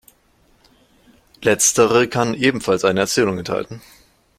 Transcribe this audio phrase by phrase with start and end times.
[1.43, 3.83] Letztere kann ebenfalls eine Erzählung enthalten.